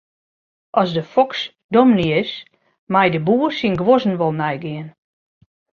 As 0.81 0.89
de 0.95 1.03
foks 1.13 1.39
dominy 1.75 2.07
is, 2.21 2.31
mei 2.93 3.07
de 3.13 3.21
boer 3.27 3.51
syn 3.59 3.73
guozzen 3.81 4.17
wol 4.19 4.33
neigean. 4.39 4.87